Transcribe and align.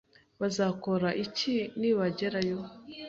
Bazakora 0.41 1.09
iki 1.25 1.55
nibagerayo? 1.79 2.59